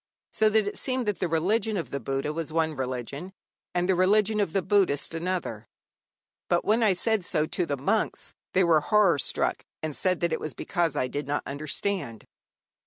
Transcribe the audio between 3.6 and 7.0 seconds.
and the religion of the Buddhists another; but when I